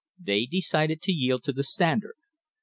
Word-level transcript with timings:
They 0.19 0.47
decided 0.47 1.03
to 1.03 1.11
yield 1.11 1.43
to 1.43 1.53
the 1.53 1.63
Standard. 1.63 2.15